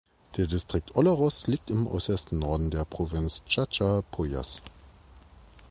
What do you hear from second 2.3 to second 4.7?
Norden der Provinz Chachapoyas.